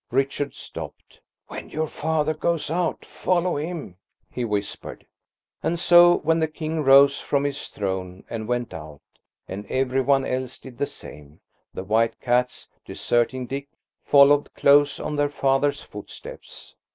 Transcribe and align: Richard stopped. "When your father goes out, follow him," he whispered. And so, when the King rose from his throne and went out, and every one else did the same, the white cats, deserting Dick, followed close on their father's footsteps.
Richard 0.09 0.55
stopped. 0.55 1.19
"When 1.45 1.69
your 1.69 1.85
father 1.87 2.33
goes 2.33 2.71
out, 2.71 3.05
follow 3.05 3.55
him," 3.55 3.97
he 4.31 4.43
whispered. 4.43 5.05
And 5.61 5.77
so, 5.77 6.17
when 6.23 6.39
the 6.39 6.47
King 6.47 6.83
rose 6.83 7.19
from 7.21 7.43
his 7.43 7.67
throne 7.67 8.23
and 8.27 8.47
went 8.47 8.73
out, 8.73 9.01
and 9.47 9.63
every 9.67 10.01
one 10.01 10.25
else 10.25 10.57
did 10.57 10.79
the 10.79 10.87
same, 10.87 11.39
the 11.71 11.83
white 11.83 12.19
cats, 12.19 12.67
deserting 12.83 13.45
Dick, 13.45 13.69
followed 14.03 14.51
close 14.55 14.99
on 14.99 15.17
their 15.17 15.29
father's 15.29 15.83
footsteps. 15.83 16.73